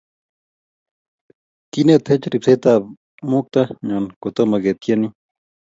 [1.71, 2.83] kinetech ribsetab
[3.29, 5.11] mokto nyo kutomo ketyenie